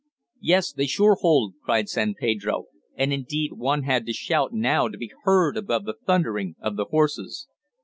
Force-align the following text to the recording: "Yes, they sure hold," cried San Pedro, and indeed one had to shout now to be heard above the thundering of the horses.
"Yes, 0.41 0.71
they 0.73 0.87
sure 0.87 1.13
hold," 1.13 1.53
cried 1.63 1.87
San 1.87 2.15
Pedro, 2.15 2.65
and 2.95 3.13
indeed 3.13 3.51
one 3.53 3.83
had 3.83 4.07
to 4.07 4.13
shout 4.13 4.51
now 4.51 4.87
to 4.87 4.97
be 4.97 5.11
heard 5.25 5.55
above 5.55 5.85
the 5.85 5.93
thundering 6.07 6.55
of 6.59 6.75
the 6.75 6.85
horses. 6.85 7.47